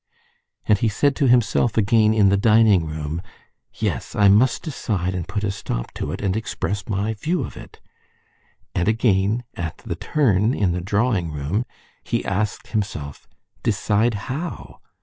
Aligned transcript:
And 0.67 0.79
he 0.79 0.89
said 0.89 1.15
to 1.17 1.27
himself 1.27 1.77
again 1.77 2.11
in 2.11 2.29
the 2.29 2.35
dining 2.35 2.87
room, 2.87 3.21
"Yes, 3.75 4.15
I 4.15 4.29
must 4.29 4.63
decide 4.63 5.13
and 5.13 5.27
put 5.27 5.43
a 5.43 5.51
stop 5.51 5.93
to 5.93 6.11
it, 6.11 6.21
and 6.21 6.35
express 6.35 6.89
my 6.89 7.13
view 7.13 7.43
of 7.43 7.55
it...." 7.55 7.79
And 8.73 8.87
again 8.87 9.43
at 9.53 9.77
the 9.77 9.93
turn 9.95 10.55
in 10.55 10.71
the 10.71 10.81
drawing 10.81 11.31
room 11.31 11.65
he 12.03 12.25
asked 12.25 12.69
himself, 12.69 13.27
"Decide 13.61 14.15
how?" 14.25 14.79